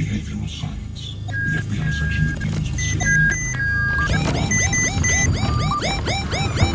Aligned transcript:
Behavioral 0.00 0.48
science. 0.48 1.14
The 1.26 1.60
FBI 1.60 1.92
section 1.92 2.26
that 2.28 2.40
deals 2.40 2.70
with. 6.64 6.69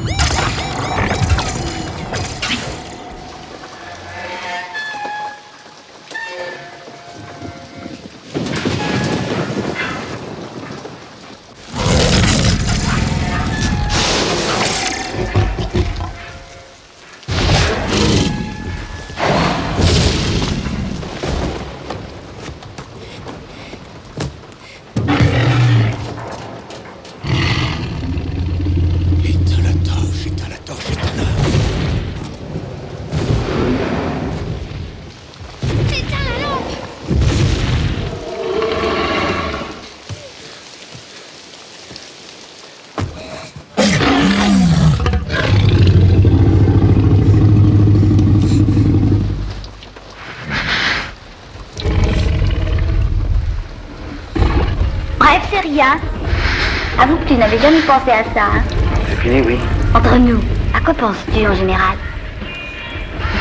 tu 57.36 57.42
n'avais 57.42 57.60
jamais 57.60 57.82
pensé 57.82 58.12
à 58.12 58.24
ça, 58.34 58.48
eh 58.56 59.10
C'est 59.10 59.20
fini, 59.22 59.42
oui. 59.42 59.58
Entre 59.94 60.16
nous, 60.16 60.40
à 60.74 60.80
quoi 60.80 60.94
penses-tu 60.94 61.46
en 61.46 61.54
général? 61.54 61.98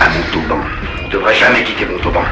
À 0.00 0.09
Montauban. 0.09 0.61
On 1.00 1.06
ne 1.06 1.12
devrait 1.12 1.34
jamais 1.34 1.62
quitter 1.62 1.87
Montauban. 1.87 2.22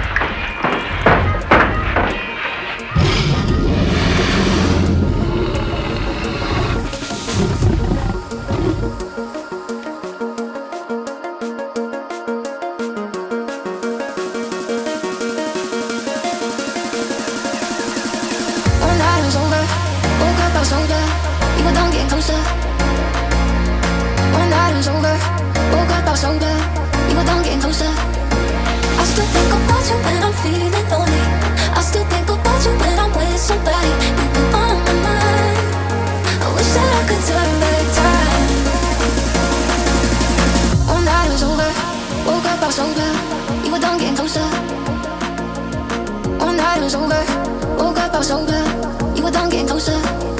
You 42.82 43.70
were 43.70 43.78
done 43.78 43.96
getting 43.96 44.16
closer. 44.16 44.40
One 46.38 46.56
night 46.56 46.80
was 46.80 46.96
over. 46.96 47.22
Woke 47.78 47.98
up, 47.98 48.12
I 48.12 48.18
was 48.18 48.26
sober. 48.26 49.14
You 49.14 49.22
were 49.22 49.30
done 49.30 49.50
getting 49.50 49.68
closer. 49.68 50.31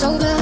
so 0.00 0.39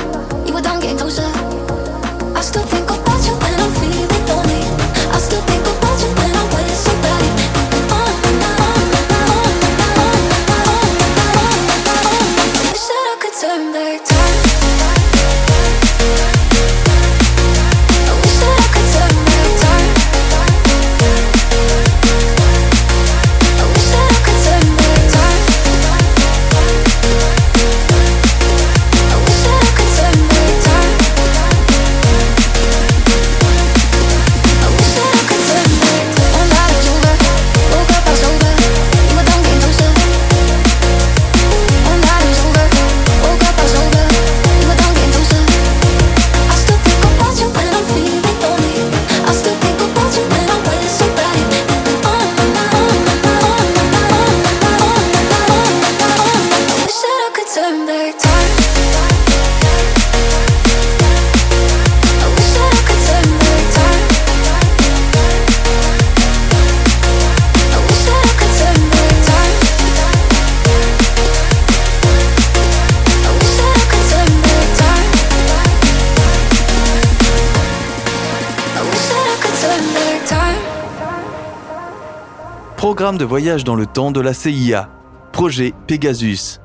voyage 83.29 83.63
dans 83.63 83.77
le 83.77 83.85
temps 83.85 84.11
de 84.11 84.23
la 84.23 84.33
CIA, 84.33 84.89
projet 85.33 85.75
Pegasus. 85.87 86.61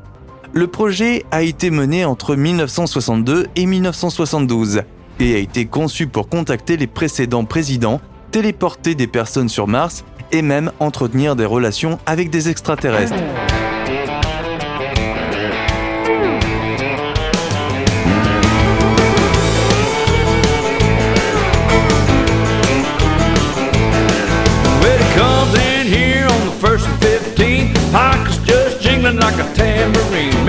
Le 0.53 0.67
projet 0.67 1.25
a 1.29 1.43
été 1.43 1.69
mené 1.69 2.05
entre 2.05 2.37
1962 2.37 3.47
et 3.57 3.65
1972 3.65 4.83
et 5.19 5.35
a 5.35 5.37
été 5.39 5.65
conçu 5.65 6.07
pour 6.07 6.29
contacter 6.29 6.77
les 6.77 6.87
précédents 6.87 7.43
présidents, 7.43 7.99
téléporter 8.31 8.95
des 8.95 9.07
personnes 9.07 9.49
sur 9.49 9.67
Mars 9.67 10.05
et 10.31 10.41
même 10.41 10.71
entretenir 10.79 11.35
des 11.35 11.45
relations 11.45 11.99
avec 12.05 12.29
des 12.29 12.47
extraterrestres. 12.47 13.21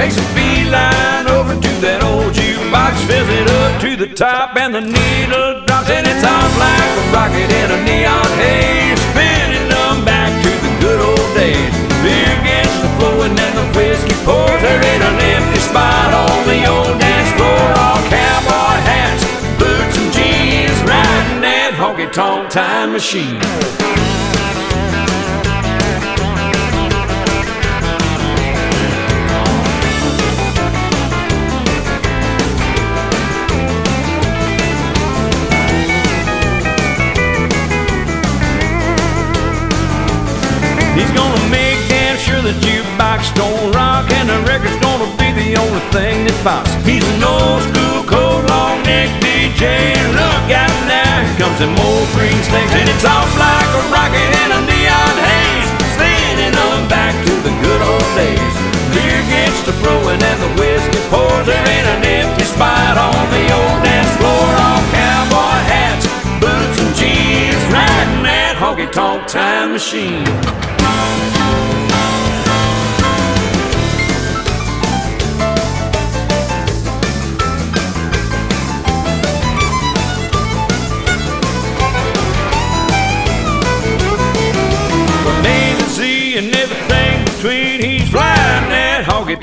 Makes 0.04 0.20
a 0.20 0.34
beeline 0.36 1.24
over 1.32 1.56
to 1.56 1.72
that 1.80 2.04
old 2.04 2.36
jukebox. 2.36 3.08
Fills 3.08 3.24
it 3.24 3.48
up 3.48 3.80
to 3.80 3.96
the 3.96 4.12
top 4.12 4.52
and 4.52 4.76
the 4.76 4.84
needle 4.84 5.64
drops. 5.64 5.88
And 5.88 6.04
it's 6.04 6.20
on 6.20 6.48
like 6.60 6.92
a 7.00 7.04
rocket 7.08 7.48
in 7.48 7.72
a 7.72 7.80
neon 7.88 8.28
haze. 8.36 9.00
Spinning 9.00 9.64
them 9.64 10.04
back 10.04 10.28
to 10.28 10.52
the 10.60 10.72
good 10.84 11.00
old 11.00 11.30
days. 11.32 11.72
Beer 12.04 12.36
gets 12.44 12.68
the 12.84 12.90
flowing 13.00 13.32
and 13.32 13.54
the 13.56 13.64
whiskey 13.72 14.12
pours. 14.28 14.60
There 14.60 14.76
ain't 14.76 15.04
an 15.08 15.16
empty 15.24 15.60
spot 15.64 16.12
on 16.12 16.52
the 16.52 16.60
old 16.68 17.00
dance 17.00 17.32
floor. 17.40 17.64
All 17.72 18.04
cowboy 18.12 18.76
hats, 18.84 19.24
boots 19.56 19.96
and 19.96 20.12
jeans. 20.12 20.76
Riding 20.84 21.40
that 21.48 21.72
honky 21.80 22.12
tonk 22.12 22.52
time 22.52 22.92
machine. 22.92 23.40
Jukebox 43.14 43.34
don't 43.34 43.74
rock 43.74 44.10
and 44.10 44.28
the 44.28 44.38
record's 44.50 44.76
gonna 44.80 45.06
be 45.18 45.30
the 45.32 45.56
only 45.60 45.80
thing 45.90 46.26
that 46.26 46.36
pops. 46.42 46.70
He's 46.86 47.04
an 47.04 47.22
old 47.22 47.62
school 47.70 48.02
cold 48.06 48.42
long 48.50 48.82
neck 48.82 49.08
DJ 49.22 49.94
and 49.94 50.10
look 50.14 50.46
out 50.50 50.74
now, 50.86 51.22
here 51.22 51.38
comes 51.38 51.58
them 51.58 51.74
old 51.78 52.08
green 52.14 52.40
snakes 52.42 52.74
and 52.74 52.88
it's 52.88 53.04
off 53.04 53.30
like 53.38 53.70
a 53.70 53.82
rocket 53.90 54.30
in 54.42 54.48
a 54.50 54.60
neon 54.66 55.16
haze, 55.22 55.68
spinning 55.94 56.54
on 56.54 56.88
back 56.88 57.14
to 57.26 57.32
the 57.46 57.52
good 57.62 57.82
old 57.82 58.10
days. 58.18 58.54
Beer 58.94 59.22
gets 59.30 59.62
to 59.66 59.72
flowing 59.82 60.22
and 60.22 60.38
the 60.42 60.50
whiskey 60.58 61.02
pours. 61.10 61.46
There 61.46 61.66
ain't 61.66 61.88
an 61.98 62.02
empty 62.02 62.44
spot 62.44 62.98
on 62.98 63.24
the 63.30 63.44
old 63.50 63.78
dance 63.82 64.10
floor. 64.18 64.46
All 64.58 64.82
cowboy 64.94 65.58
hats, 65.70 66.06
boots 66.38 66.78
and 66.82 66.92
jeans, 66.94 67.62
riding 67.74 68.22
that 68.22 68.54
honky 68.58 68.90
tonk 68.90 69.26
time 69.26 69.72
machine. 69.72 70.26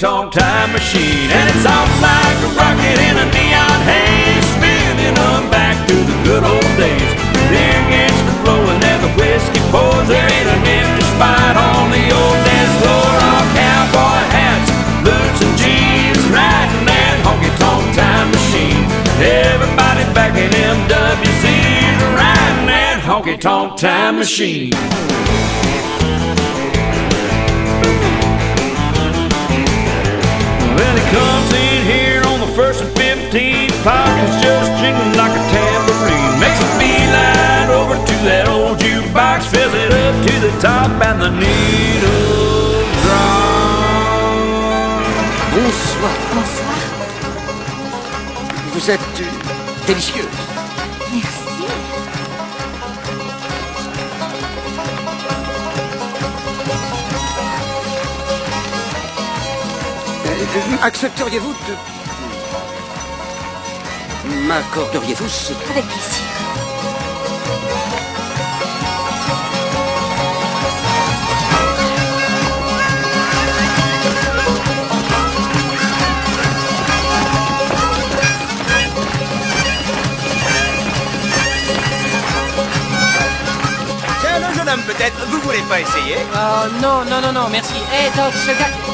That 0.01 0.09
honky 0.09 0.31
tonk 0.31 0.33
time 0.33 0.71
machine. 0.73 1.29
And 1.29 1.49
it's 1.49 1.65
off 1.65 1.89
like 2.01 2.37
a 2.41 2.49
rocket 2.57 2.97
in 3.01 3.15
a 3.17 3.25
neon 3.29 3.79
haze. 3.85 4.45
Spinning 4.57 5.17
on 5.17 5.49
back 5.49 5.77
to 5.87 5.95
the 5.95 6.15
good 6.25 6.43
old 6.43 6.71
days. 6.77 7.11
Beer 7.49 7.81
gets 7.89 8.17
to 8.17 8.33
flowing 8.41 8.81
and 8.81 9.01
the 9.03 9.11
whiskey 9.19 9.61
pours. 9.69 10.07
There 10.07 10.25
ain't 10.25 10.49
an 10.49 10.63
empty 10.65 11.05
spot 11.13 11.55
on 11.57 11.91
the 11.91 12.05
old 12.09 12.39
dance 12.45 12.75
floor. 12.81 13.11
All 13.29 13.45
cowboy 13.53 14.21
hats, 14.33 14.69
boots 15.05 15.39
and 15.45 15.55
jeans. 15.61 16.21
Riding 16.33 16.85
that 16.89 17.15
honky 17.25 17.51
tonk 17.61 17.85
time 17.93 18.29
machine. 18.33 18.85
Everybody 19.21 20.03
back 20.17 20.33
in 20.33 20.49
MWC's 20.49 22.01
riding 22.17 22.67
that 22.67 23.01
honky 23.05 23.39
tonk 23.39 23.77
time 23.77 24.17
machine. 24.17 24.73
Well, 30.81 30.97
he 30.97 31.05
comes 31.13 31.53
in 31.53 31.85
here 31.85 32.23
on 32.25 32.39
the 32.39 32.51
first 32.57 32.81
and 32.81 32.89
15. 32.97 33.69
Pockets 33.85 34.35
just 34.41 34.71
jingling 34.81 35.13
like 35.13 35.29
a 35.29 35.43
tambourine. 35.53 36.41
Makes 36.41 36.57
a 36.57 36.69
beeline 36.81 37.69
over 37.69 37.93
to 37.93 38.15
that 38.25 38.49
old 38.49 38.79
jukebox. 38.81 39.45
Fills 39.53 39.75
it 39.77 39.93
up 39.93 40.15
to 40.25 40.33
the 40.41 40.49
top 40.57 40.89
and 41.05 41.21
the 41.21 41.29
needle 41.37 42.81
drop. 43.05 43.61
Bonsoir. 45.53 46.17
Bonsoir. 46.33 46.81
Vous 48.73 48.89
êtes 48.89 49.21
euh, 49.21 49.91
Accepteriez-vous 60.83 61.53
de... 61.53 61.75
M'accorderiez-vous 64.47 65.29
ce... 65.29 65.53
Avec 65.69 65.85
plaisir. 65.85 66.25
Tiens, 84.19 84.39
le 84.39 84.53
jeune 84.53 84.67
homme 84.67 84.81
peut-être, 84.81 85.25
vous 85.27 85.39
voulez 85.39 85.61
pas 85.69 85.79
essayer? 85.79 86.17
Oh 86.33 86.67
non, 86.81 87.05
non, 87.05 87.21
non, 87.21 87.31
non, 87.31 87.47
merci. 87.49 87.75
Hé, 87.75 88.09
Doc, 88.17 88.33
ce 88.33 88.51
gars... 88.51 88.90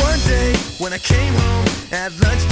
One 0.00 0.18
day 0.26 0.54
When 0.78 0.92
I 0.92 0.98
came 0.98 1.34
home 1.34 1.66
at 1.92 2.12
lunch. 2.20 2.49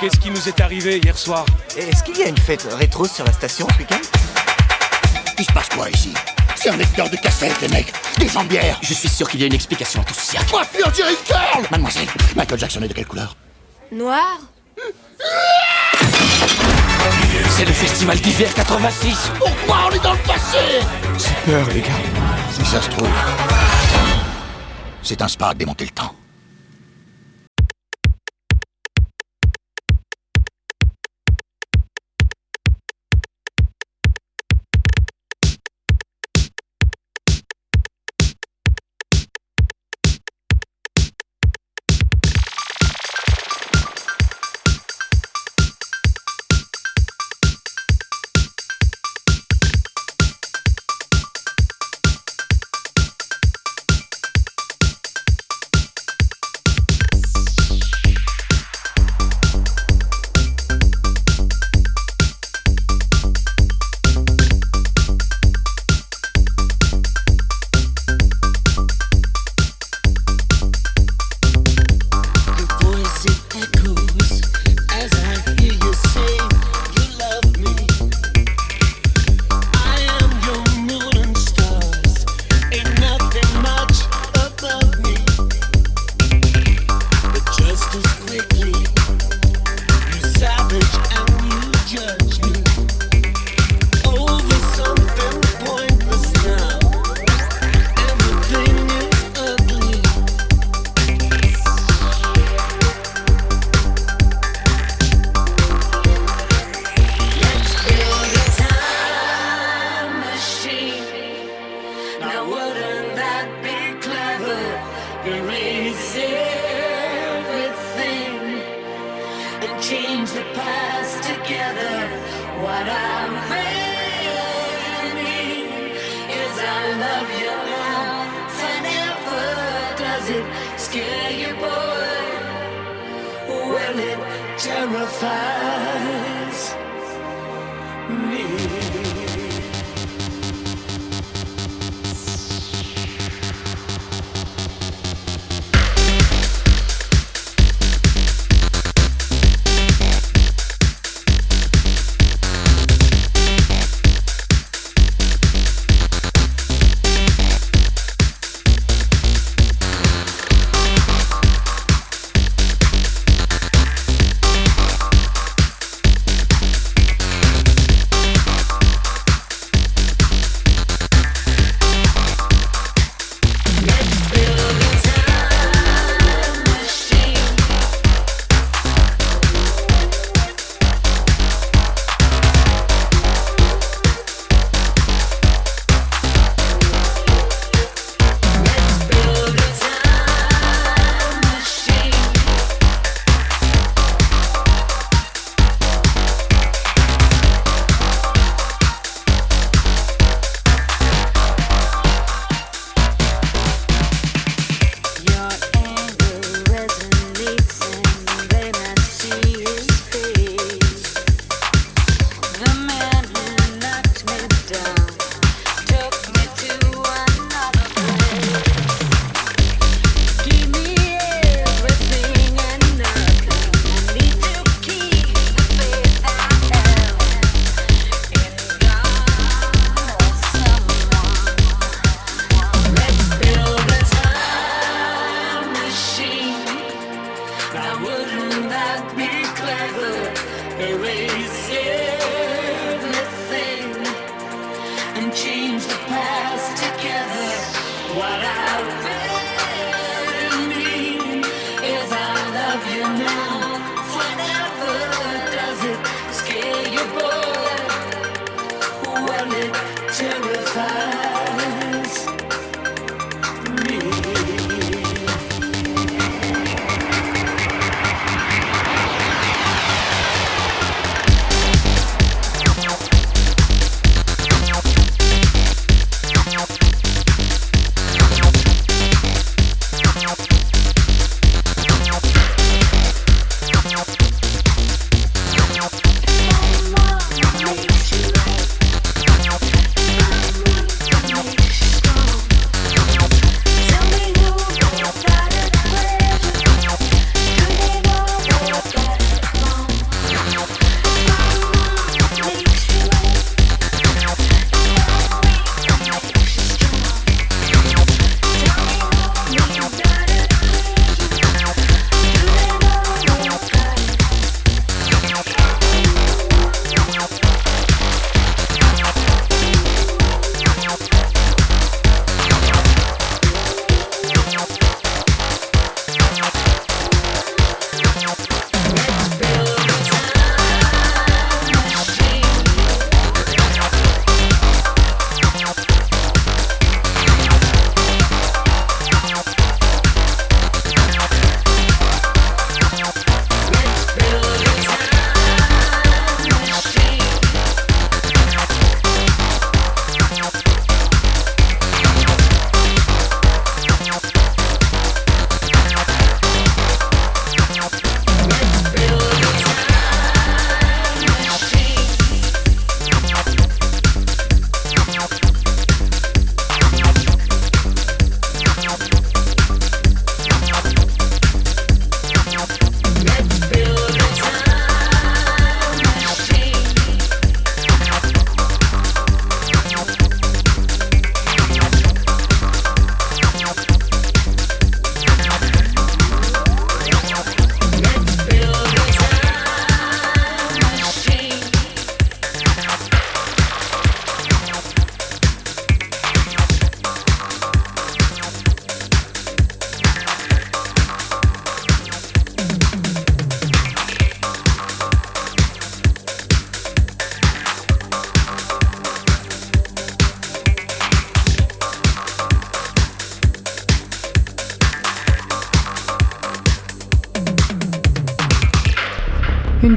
Qu'est-ce 0.00 0.18
qui 0.18 0.30
nous 0.30 0.48
est 0.48 0.60
arrivé 0.60 0.98
hier 0.98 1.16
soir 1.16 1.46
Est-ce 1.76 2.02
qu'il 2.02 2.16
y 2.18 2.24
a 2.24 2.28
une 2.28 2.36
fête 2.36 2.66
rétro 2.72 3.06
sur 3.06 3.24
la 3.24 3.32
station 3.32 3.68
ce 3.72 3.78
week-end? 3.78 4.00
Il 5.38 5.44
se 5.44 5.52
passe 5.52 5.68
quoi 5.68 5.88
ici? 5.90 6.12
C'est 6.56 6.70
un 6.70 6.76
lecteur 6.76 7.08
de 7.08 7.16
cassette, 7.16 7.60
les 7.60 7.68
mecs. 7.68 7.92
Des 8.18 8.26
jambières. 8.28 8.78
Je 8.82 8.94
suis 8.94 9.08
sûr 9.08 9.28
qu'il 9.30 9.40
y 9.40 9.44
a 9.44 9.46
une 9.46 9.54
explication 9.54 10.00
à 10.00 10.04
tout 10.04 10.14
ce 10.14 10.26
cirque. 10.32 10.52
Une 10.74 10.92
girl 10.92 11.66
Mademoiselle, 11.70 12.08
Michael 12.34 12.58
Jackson 12.58 12.82
est 12.82 12.88
de 12.88 12.94
quelle 12.94 13.06
couleur? 13.06 13.36
Noir. 13.92 14.38
C'est 17.50 17.64
le 17.64 17.72
festival 17.72 18.18
d'hiver 18.18 18.52
86. 18.54 19.30
Pourquoi 19.38 19.88
on 19.88 19.94
est 19.94 20.02
dans 20.02 20.14
le 20.14 20.18
passé? 20.18 20.80
J'ai 21.16 21.52
peur, 21.52 21.68
les 21.72 21.80
gars. 21.80 21.88
Si 22.52 22.64
ça 22.64 22.82
se 22.82 22.88
trouve, 22.90 23.08
c'est 25.00 25.22
un 25.22 25.28
spa 25.28 25.54
démonter 25.54 25.84
le 25.84 25.90
temps. 25.92 26.12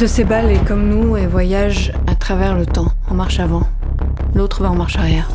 de 0.05 0.07
ces 0.07 0.23
balles 0.23 0.51
est 0.51 0.63
comme 0.63 0.87
nous 0.87 1.17
et 1.17 1.25
voyage 1.25 1.91
à 2.05 2.13
travers 2.13 2.53
le 2.53 2.67
temps, 2.67 2.91
en 3.09 3.15
marche 3.15 3.39
avant. 3.39 3.63
L'autre 4.35 4.61
va 4.61 4.69
en 4.69 4.75
marche 4.75 4.97
arrière. 4.97 5.27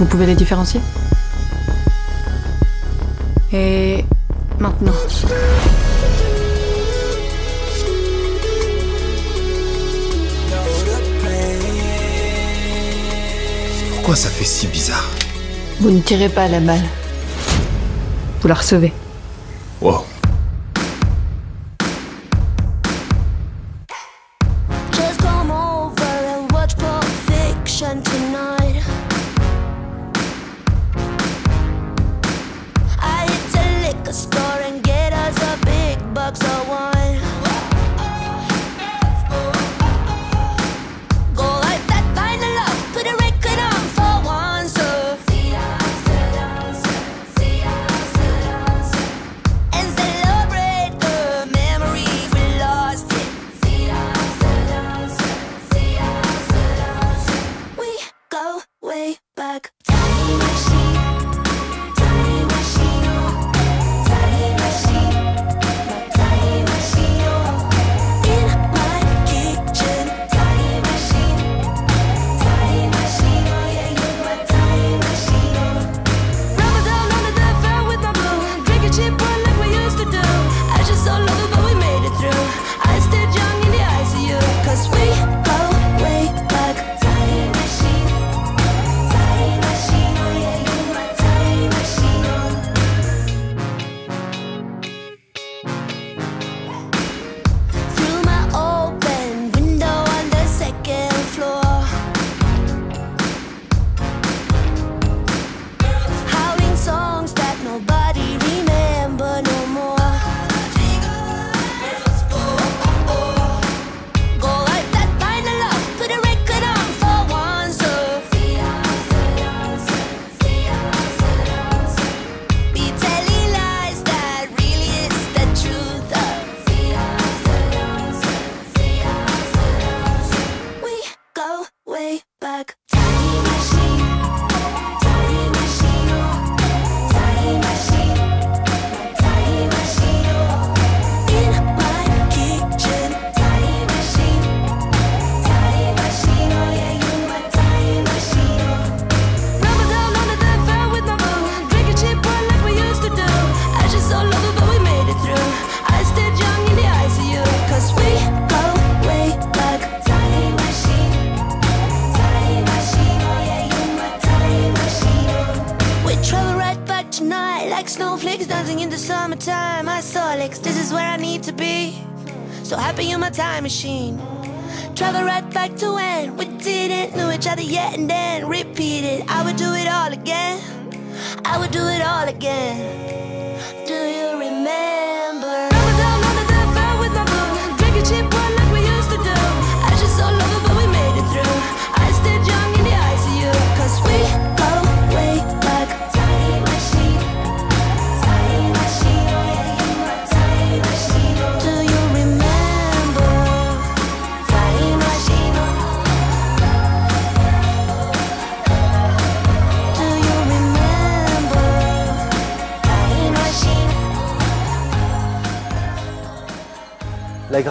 Vous 0.00 0.06
pouvez 0.06 0.26
les 0.26 0.34
différencier? 0.34 0.80
Et 3.52 4.04
maintenant. 4.58 4.90
Pourquoi 13.94 14.16
ça 14.16 14.30
fait 14.30 14.44
si 14.44 14.66
bizarre? 14.66 15.08
Vous 15.78 15.92
ne 15.92 16.00
tirez 16.00 16.28
pas 16.28 16.48
la 16.48 16.58
balle. 16.58 16.82
Vous 18.40 18.48
la 18.48 18.54
recevez. 18.54 18.92
Wow. 19.80 20.02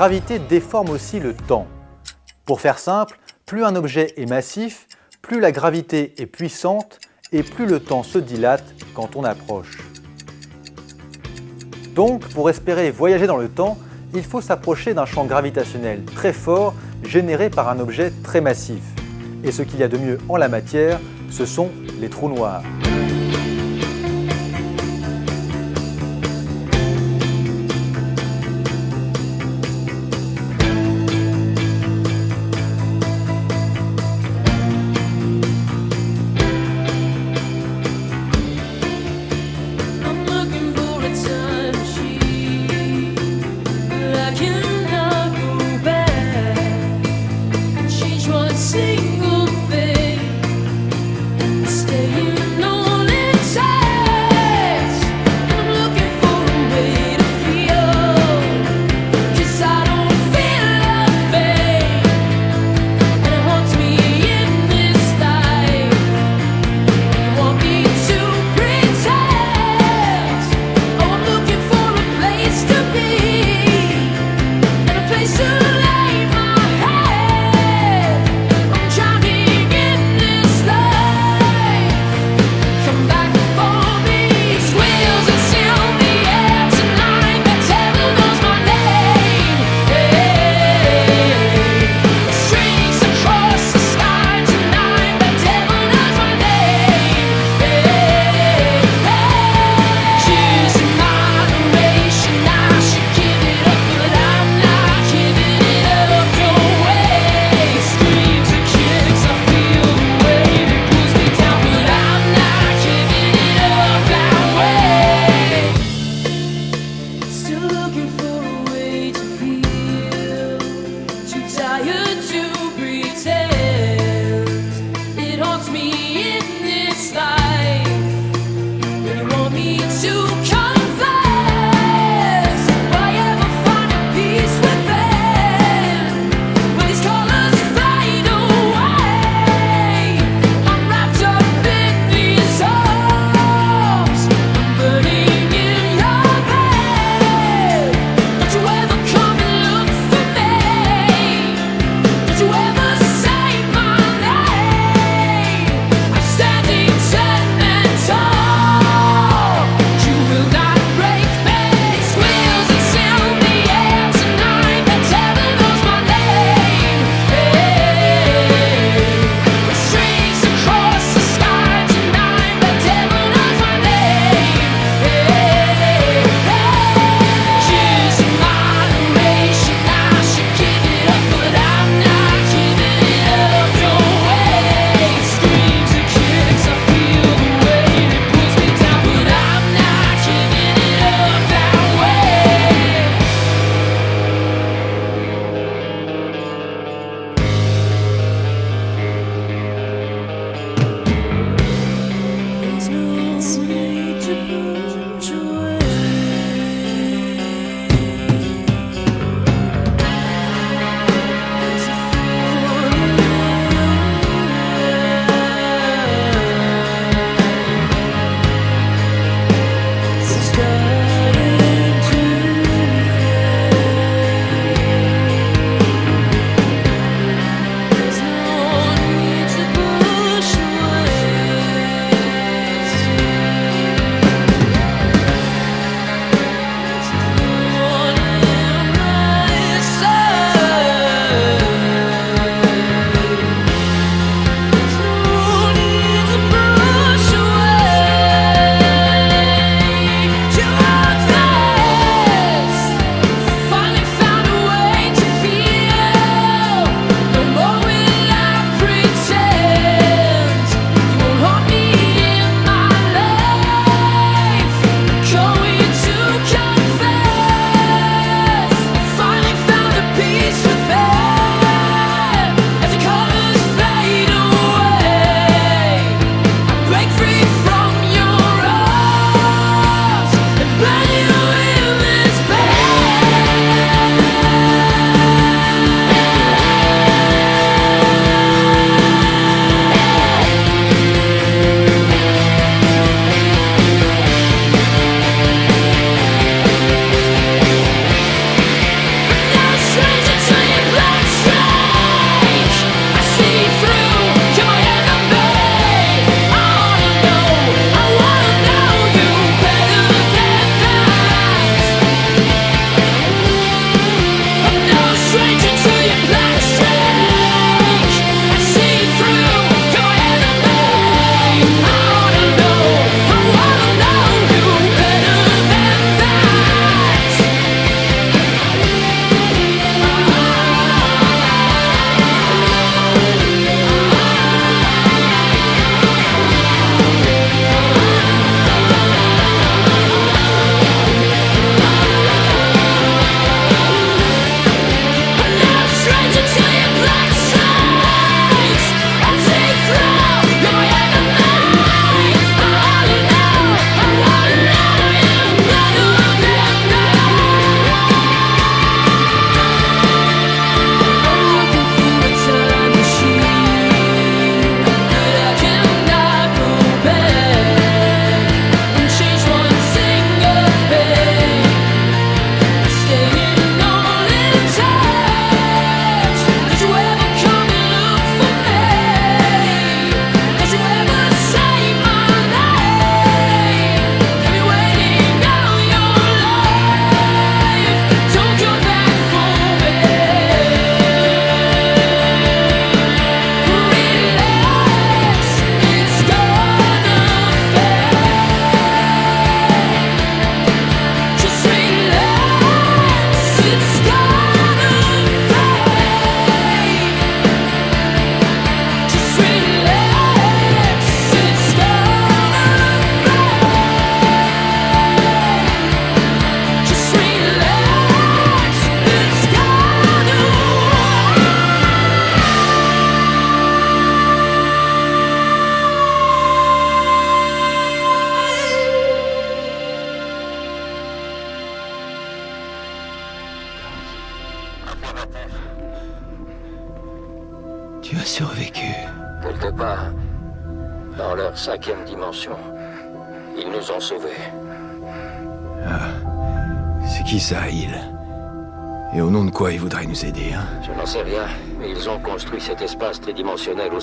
gravité 0.05 0.37
déforme 0.37 0.91
aussi 0.91 1.19
le 1.19 1.33
temps. 1.33 1.65
Pour 2.45 2.61
faire 2.61 2.77
simple, 2.77 3.17
plus 3.47 3.65
un 3.65 3.75
objet 3.75 4.13
est 4.17 4.29
massif, 4.29 4.85
plus 5.23 5.39
la 5.39 5.51
gravité 5.51 6.13
est 6.19 6.27
puissante 6.27 6.99
et 7.31 7.41
plus 7.41 7.65
le 7.65 7.79
temps 7.79 8.03
se 8.03 8.19
dilate 8.19 8.63
quand 8.93 9.15
on 9.15 9.23
approche. 9.23 9.79
Donc, 11.95 12.23
pour 12.35 12.51
espérer 12.51 12.91
voyager 12.91 13.25
dans 13.25 13.37
le 13.37 13.49
temps, 13.49 13.79
il 14.13 14.23
faut 14.23 14.41
s'approcher 14.41 14.93
d'un 14.93 15.07
champ 15.07 15.25
gravitationnel 15.25 16.05
très 16.05 16.33
fort 16.33 16.75
généré 17.03 17.49
par 17.49 17.67
un 17.69 17.79
objet 17.79 18.13
très 18.21 18.41
massif. 18.41 18.83
Et 19.43 19.51
ce 19.51 19.63
qu'il 19.63 19.79
y 19.79 19.83
a 19.83 19.87
de 19.87 19.97
mieux 19.97 20.19
en 20.29 20.37
la 20.37 20.49
matière, 20.49 20.99
ce 21.31 21.47
sont 21.47 21.71
les 21.99 22.09
trous 22.09 22.29
noirs. 22.29 22.61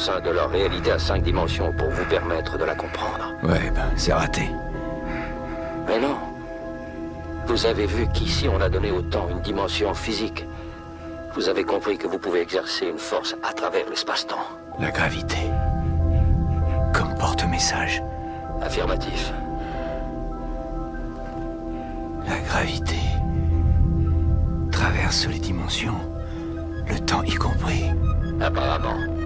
de 0.09 0.31
leur 0.31 0.51
réalité 0.51 0.91
à 0.91 0.99
cinq 0.99 1.23
dimensions 1.23 1.73
pour 1.73 1.89
vous 1.89 2.05
permettre 2.07 2.59
de 2.59 2.65
la 2.65 2.75
comprendre. 2.75 3.35
Ouais, 3.45 3.71
ben, 3.73 3.89
c'est 3.95 4.13
raté. 4.13 4.51
Mais 5.87 6.01
non. 6.01 6.17
Vous 7.47 7.67
avez 7.67 7.87
vu 7.87 8.09
qu'ici, 8.13 8.49
on 8.49 8.61
a 8.61 8.69
donné 8.69 8.91
au 8.91 9.01
temps 9.03 9.29
une 9.31 9.41
dimension 9.41 9.95
physique. 9.95 10.45
Vous 11.35 11.49
avez 11.49 11.63
compris 11.63 11.99
que 11.99 12.09
vous 12.09 12.19
pouvez 12.19 12.41
exercer 12.41 12.87
une 12.87 12.99
force 12.99 13.37
à 13.45 13.53
travers 13.53 13.89
l'espace-temps. 13.89 14.45
La 14.81 14.91
gravité. 14.91 15.39
Comme 16.93 17.15
porte-message. 17.15 18.03
Affirmatif. 18.61 19.33
La 22.27 22.39
gravité 22.41 22.99
traverse 24.73 25.29
les 25.29 25.39
dimensions, 25.39 25.99
le 26.89 26.99
temps 27.01 27.23
y 27.23 27.35
compris. 27.35 27.85
Apparemment. 28.41 29.22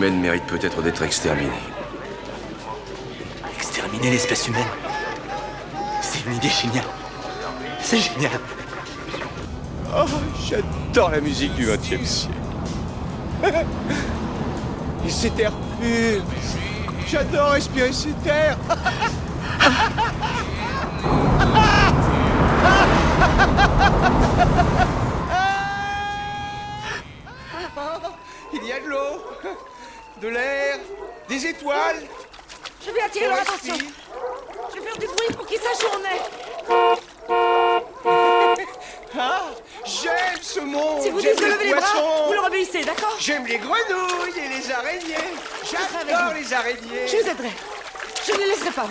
humaine 0.00 0.18
mérite 0.18 0.46
peut-être 0.46 0.80
d'être 0.80 1.02
exterminée. 1.02 1.50
Exterminer 3.54 4.10
l'espèce 4.10 4.48
humaine 4.48 4.64
C'est 6.00 6.24
une 6.24 6.36
idée 6.36 6.48
géniale. 6.48 6.86
C'est 7.80 7.98
génial. 7.98 8.40
Oh, 9.94 10.06
j'adore 10.42 11.10
la 11.10 11.20
musique 11.20 11.54
du 11.54 11.66
XXe 11.66 12.08
siècle. 12.08 12.34
Et 15.06 15.10
cet 15.10 15.38
air. 15.38 15.52
J'adore 17.06 17.50
respirer 17.50 17.92
cet 17.92 18.26
air. 18.26 18.56
de 30.20 30.28
l'air, 30.28 30.78
des 31.28 31.46
étoiles. 31.46 32.02
Je 32.84 32.90
vais 32.90 33.00
attirer 33.00 33.26
leur 33.26 33.40
attention. 33.40 33.74
Je 33.74 34.80
vais 34.80 34.86
faire 34.86 34.98
du 34.98 35.06
bruit 35.06 35.34
pour 35.36 35.46
qu'ils 35.46 35.58
sachent 35.58 35.84
où 35.84 35.90
on 35.96 36.04
est. 36.04 36.22
ah, 39.18 39.42
j'aime 39.84 40.38
ce 40.42 40.60
monde. 40.60 41.02
Si 41.02 41.10
vous 41.10 41.20
dites 41.20 41.40
lever 41.40 41.74
vous 42.26 42.32
leur 42.32 42.46
obéissez, 42.46 42.84
d'accord 42.84 43.16
J'aime 43.18 43.46
les 43.46 43.58
grenouilles 43.58 44.38
et 44.38 44.48
les 44.58 44.70
araignées. 44.70 45.34
J'adore 45.64 46.34
les 46.34 46.52
araignées. 46.52 47.06
Je 47.06 47.16
vous 47.16 47.28
aiderai. 47.28 47.50
Je 48.26 48.32
ne 48.32 48.38
les 48.38 48.46
laisserai 48.46 48.70
pas. 48.70 48.88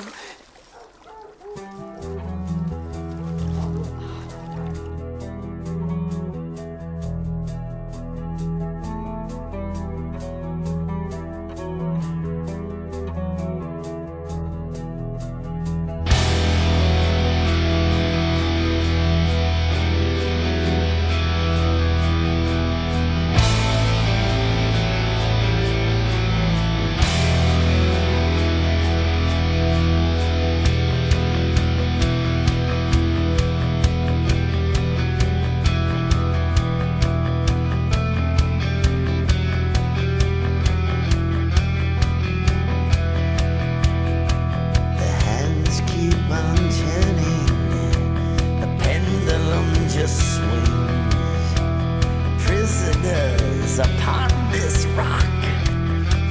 upon 53.79 54.29
this 54.51 54.85
rock, 54.87 55.23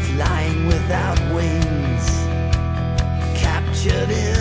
flying 0.03 0.66
without 0.66 1.18
wings, 1.34 2.07
captured 3.38 4.11
in. 4.11 4.38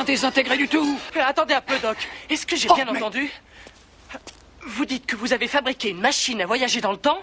Rien 0.00 0.04
désintégré 0.04 0.56
du 0.56 0.68
tout 0.68 0.98
Euh, 1.16 1.20
Attendez 1.26 1.54
un 1.54 1.60
peu, 1.60 1.78
Doc. 1.78 1.96
Est-ce 2.28 2.46
que 2.46 2.56
j'ai 2.56 2.68
Oh, 2.70 2.74
bien 2.74 2.84
mais- 2.86 2.98
entendu? 2.98 3.30
Vous 4.66 4.84
dites 4.84 5.06
que 5.06 5.16
vous 5.16 5.32
avez 5.32 5.48
fabriqué 5.48 5.90
une 5.90 6.00
machine 6.00 6.40
à 6.40 6.46
voyager 6.46 6.80
dans 6.80 6.92
le 6.92 6.98
temps 6.98 7.18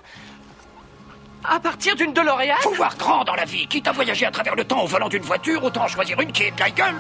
à 1.44 1.60
partir 1.60 1.96
d'une 1.96 2.14
DeLorean? 2.14 2.56
Faut 2.62 2.72
voir 2.74 2.98
grand 2.98 3.24
dans 3.24 3.36
la 3.36 3.46
vie. 3.46 3.68
Quitte 3.68 3.88
à 3.88 3.92
voyager 3.92 4.26
à 4.26 4.32
travers 4.32 4.56
le 4.56 4.64
temps 4.64 4.82
au 4.84 4.88
volant 4.88 5.08
d'une 5.10 5.22
voiture, 5.24 5.64
autant 5.64 5.88
choisir 5.88 6.20
une 6.22 6.32
qui 6.32 6.44
est 6.44 6.52
de 6.52 6.60
la 6.60 6.70
gueule. 6.72 6.96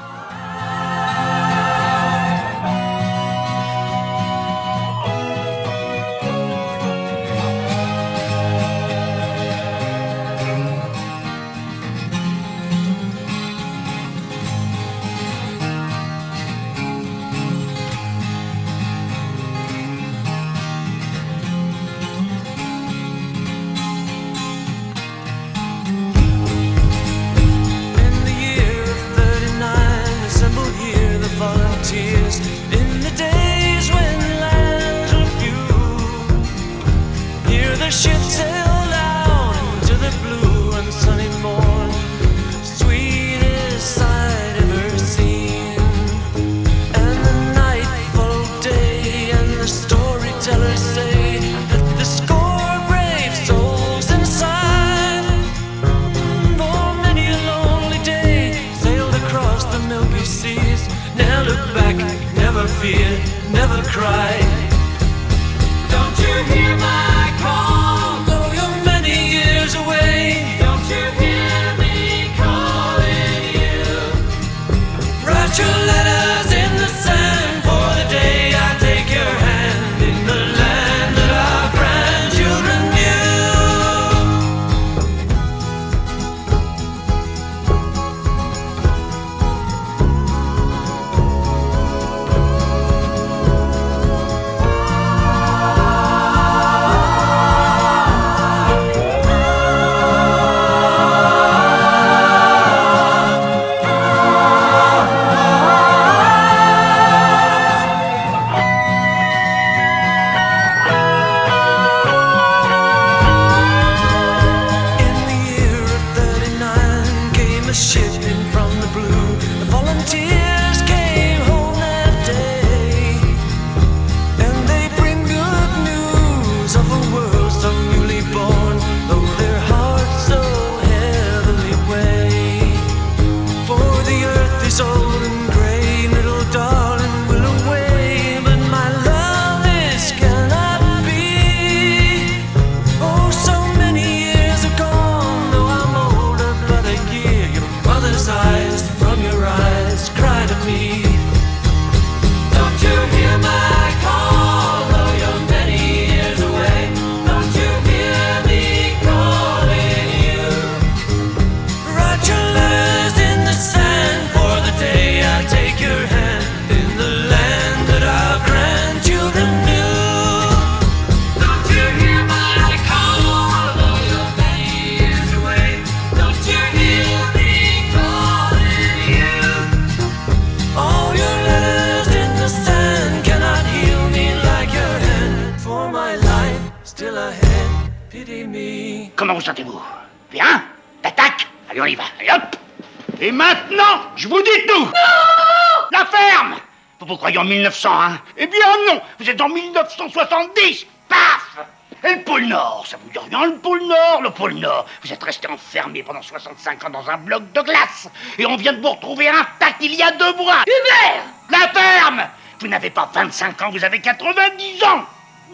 Hein. 197.91 198.19
Eh 198.37 198.47
bien 198.47 198.65
non 198.87 199.01
Vous 199.19 199.29
êtes 199.29 199.41
en 199.41 199.49
1970 199.49 200.85
Paf 201.09 201.57
et 202.03 202.13
le 202.13 202.21
pôle 202.21 202.45
Nord, 202.45 202.85
ça 202.87 202.97
vous 203.03 203.09
dit 203.09 203.17
rien, 203.17 203.47
le 203.47 203.57
pôle 203.57 203.81
Nord, 203.87 204.21
le 204.21 204.29
pôle 204.29 204.53
Nord. 204.53 204.85
Vous 205.03 205.11
êtes 205.11 205.23
resté 205.23 205.47
enfermé 205.49 206.03
pendant 206.03 206.21
65 206.21 206.85
ans 206.85 206.89
dans 206.91 207.09
un 207.09 207.17
bloc 207.17 207.51
de 207.53 207.61
glace. 207.61 208.07
Et 208.37 208.45
on 208.45 208.55
vient 208.55 208.73
de 208.73 208.81
vous 208.81 208.91
retrouver 208.91 209.27
intact 209.29 209.77
il 209.81 209.95
y 209.95 210.03
a 210.03 210.11
deux 210.11 210.35
mois. 210.35 210.63
Hubert 210.67 211.23
La 211.49 211.67
ferme 211.69 212.27
Vous 212.59 212.67
n'avez 212.67 212.91
pas 212.91 213.09
25 213.11 213.61
ans, 213.63 213.71
vous 213.71 213.83
avez 213.83 213.99
90 213.99 214.83
ans 214.83 215.05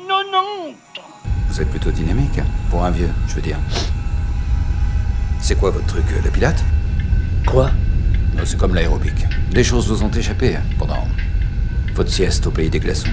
90 0.07 0.75
Vous 1.47 1.61
êtes 1.61 1.69
plutôt 1.69 1.91
dynamique, 1.91 2.38
hein, 2.39 2.45
pour 2.69 2.84
un 2.84 2.91
vieux, 2.91 3.11
je 3.29 3.36
veux 3.36 3.41
dire. 3.41 3.57
C'est 5.39 5.57
quoi 5.57 5.71
votre 5.71 5.88
truc, 5.88 6.05
euh, 6.11 6.21
la 6.25 6.31
pilate 6.31 6.61
Quoi? 7.47 7.69
C'est 8.43 8.57
comme 8.57 8.75
l'aérobic. 8.75 9.25
Des 9.51 9.63
choses 9.63 9.88
vous 9.88 10.03
ont 10.03 10.11
échappé 10.11 10.55
hein, 10.55 10.63
pendant 10.77 11.07
Faut-il 11.96 12.26
estopper 12.26 12.70
des 12.70 12.80
glaçons 12.80 13.10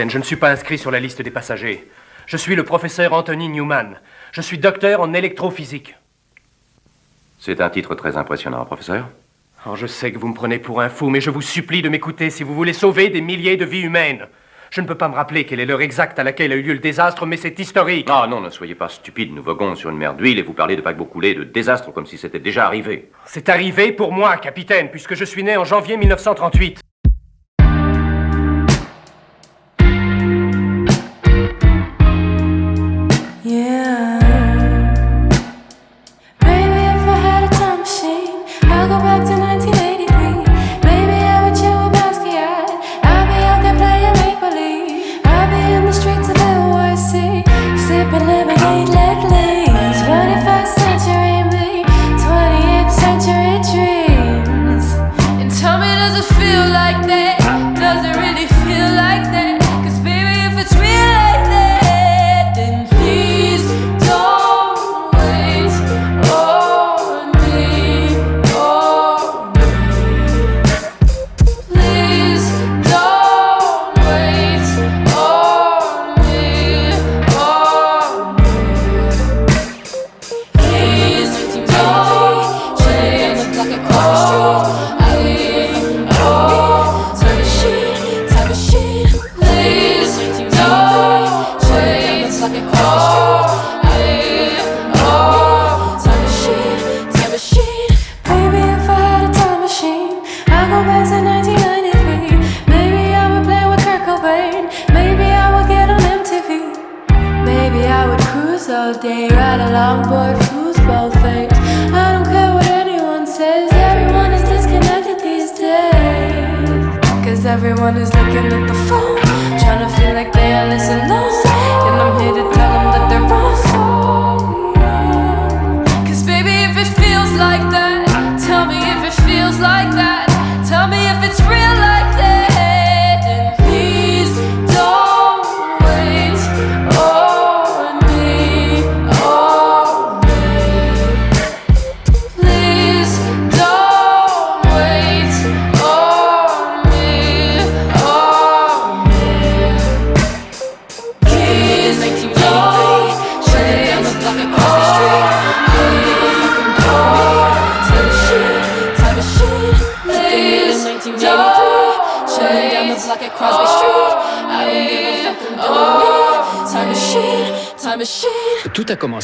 capitaine. 0.00 0.10
Je 0.10 0.18
ne 0.18 0.24
suis 0.24 0.36
pas 0.36 0.50
inscrit 0.50 0.78
sur 0.78 0.90
la 0.90 1.00
liste 1.00 1.22
des 1.22 1.30
passagers. 1.30 1.86
Je 2.26 2.36
suis 2.36 2.54
le 2.54 2.64
professeur 2.64 3.12
Anthony 3.12 3.48
Newman. 3.48 4.00
Je 4.32 4.40
suis 4.40 4.58
docteur 4.58 5.00
en 5.00 5.12
électrophysique. 5.12 5.94
C'est 7.38 7.60
un 7.60 7.70
titre 7.70 7.94
très 7.94 8.16
impressionnant, 8.16 8.64
professeur. 8.64 9.08
Alors 9.64 9.76
je 9.76 9.86
sais 9.86 10.12
que 10.12 10.18
vous 10.18 10.28
me 10.28 10.34
prenez 10.34 10.58
pour 10.58 10.80
un 10.80 10.88
fou, 10.88 11.10
mais 11.10 11.20
je 11.20 11.30
vous 11.30 11.42
supplie 11.42 11.82
de 11.82 11.88
m'écouter 11.88 12.30
si 12.30 12.44
vous 12.44 12.54
voulez 12.54 12.72
sauver 12.72 13.10
des 13.10 13.20
milliers 13.20 13.56
de 13.56 13.64
vies 13.64 13.82
humaines. 13.82 14.26
Je 14.70 14.80
ne 14.80 14.86
peux 14.86 14.94
pas 14.94 15.08
me 15.08 15.16
rappeler 15.16 15.44
quelle 15.44 15.60
est 15.60 15.66
l'heure 15.66 15.82
exacte 15.82 16.18
à 16.18 16.22
laquelle 16.22 16.52
a 16.52 16.54
eu 16.54 16.62
lieu 16.62 16.74
le 16.74 16.78
désastre, 16.78 17.26
mais 17.26 17.36
c'est 17.36 17.58
historique. 17.58 18.06
Ah 18.08 18.26
non, 18.28 18.40
ne 18.40 18.50
soyez 18.50 18.76
pas 18.76 18.88
stupide. 18.88 19.34
Nous 19.34 19.42
voguons 19.42 19.74
sur 19.74 19.90
une 19.90 19.98
mer 19.98 20.14
d'huile 20.14 20.38
et 20.38 20.42
vous 20.42 20.52
parlez 20.52 20.76
de 20.76 20.80
paquebot 20.80 21.06
coulé, 21.06 21.34
de 21.34 21.42
désastre 21.44 21.92
comme 21.92 22.06
si 22.06 22.16
c'était 22.16 22.38
déjà 22.38 22.66
arrivé. 22.66 23.10
C'est 23.26 23.48
arrivé 23.48 23.90
pour 23.90 24.12
moi, 24.12 24.36
capitaine, 24.36 24.88
puisque 24.90 25.14
je 25.14 25.24
suis 25.24 25.42
né 25.42 25.56
en 25.56 25.64
janvier 25.64 25.96
1938. 25.96 26.80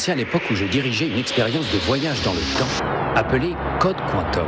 À 0.08 0.14
l'époque 0.14 0.42
où 0.52 0.54
je 0.54 0.64
dirigeais 0.64 1.08
une 1.08 1.18
expérience 1.18 1.72
de 1.72 1.78
voyage 1.78 2.22
dans 2.22 2.32
le 2.32 2.38
temps 2.56 2.84
appelée 3.16 3.54
Code 3.80 3.96
Quantum. 4.08 4.46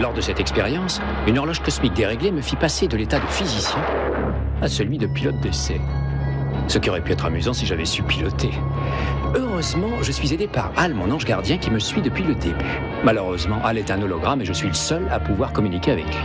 Lors 0.00 0.12
de 0.12 0.20
cette 0.20 0.38
expérience, 0.38 1.00
une 1.26 1.36
horloge 1.36 1.60
cosmique 1.60 1.94
déréglée 1.94 2.30
me 2.30 2.40
fit 2.40 2.54
passer 2.54 2.86
de 2.86 2.96
l'état 2.96 3.18
de 3.18 3.26
physicien 3.26 3.80
à 4.60 4.68
celui 4.68 4.98
de 4.98 5.08
pilote 5.08 5.40
d'essai. 5.40 5.80
Ce 6.68 6.78
qui 6.78 6.90
aurait 6.90 7.00
pu 7.00 7.10
être 7.10 7.24
amusant 7.24 7.52
si 7.52 7.66
j'avais 7.66 7.84
su 7.84 8.04
piloter. 8.04 8.50
Heureusement, 9.34 10.00
je 10.00 10.12
suis 10.12 10.32
aidé 10.32 10.46
par 10.46 10.70
Al, 10.76 10.94
mon 10.94 11.10
ange 11.10 11.24
gardien, 11.24 11.58
qui 11.58 11.72
me 11.72 11.80
suit 11.80 12.02
depuis 12.02 12.22
le 12.22 12.36
début. 12.36 12.80
Malheureusement, 13.02 13.60
Al 13.64 13.78
est 13.78 13.90
un 13.90 14.00
hologramme 14.00 14.42
et 14.42 14.44
je 14.44 14.52
suis 14.52 14.68
le 14.68 14.74
seul 14.74 15.08
à 15.10 15.18
pouvoir 15.18 15.52
communiquer 15.52 15.90
avec 15.90 16.06
lui. 16.06 16.24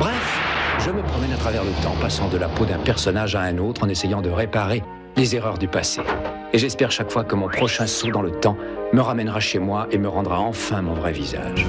Bref, 0.00 0.40
je 0.84 0.90
me 0.90 1.02
promène 1.02 1.32
à 1.32 1.36
travers 1.36 1.62
le 1.62 1.72
temps, 1.84 1.94
passant 2.00 2.28
de 2.28 2.38
la 2.38 2.48
peau 2.48 2.64
d'un 2.64 2.78
personnage 2.78 3.36
à 3.36 3.42
un 3.42 3.58
autre 3.58 3.84
en 3.84 3.88
essayant 3.88 4.20
de 4.20 4.30
réparer 4.30 4.82
les 5.16 5.36
erreurs 5.36 5.58
du 5.58 5.68
passé. 5.68 6.00
Et 6.52 6.58
j'espère 6.58 6.90
chaque 6.90 7.10
fois 7.10 7.24
que 7.24 7.34
mon 7.34 7.48
prochain 7.48 7.86
saut 7.86 8.10
dans 8.10 8.22
le 8.22 8.30
temps 8.30 8.56
me 8.92 9.00
ramènera 9.00 9.40
chez 9.40 9.58
moi 9.58 9.86
et 9.90 9.98
me 9.98 10.08
rendra 10.08 10.40
enfin 10.40 10.80
mon 10.80 10.94
vrai 10.94 11.12
visage. 11.12 11.66